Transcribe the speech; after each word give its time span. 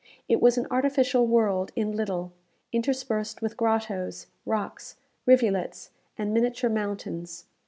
It 0.27 0.41
was 0.41 0.57
an 0.57 0.65
artificial 0.71 1.27
world 1.27 1.71
in 1.75 1.91
little, 1.91 2.33
interspersed 2.73 3.39
with 3.43 3.55
grottoes, 3.55 4.25
rocks, 4.47 4.95
rivulets, 5.27 5.91
and 6.17 6.33
miniature 6.33 6.71
mountains. 6.71 7.45